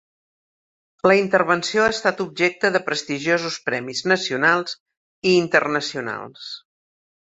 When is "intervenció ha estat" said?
1.17-2.23